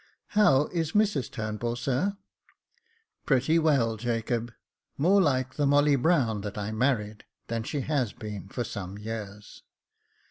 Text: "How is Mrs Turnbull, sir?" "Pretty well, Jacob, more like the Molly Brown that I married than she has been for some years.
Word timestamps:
"How 0.29 0.65
is 0.71 0.93
Mrs 0.93 1.29
Turnbull, 1.29 1.75
sir?" 1.75 2.17
"Pretty 3.27 3.59
well, 3.59 3.97
Jacob, 3.97 4.51
more 4.97 5.21
like 5.21 5.57
the 5.57 5.67
Molly 5.67 5.95
Brown 5.95 6.41
that 6.41 6.57
I 6.57 6.71
married 6.71 7.23
than 7.49 7.61
she 7.61 7.81
has 7.81 8.11
been 8.11 8.49
for 8.49 8.63
some 8.63 8.97
years. 8.97 9.61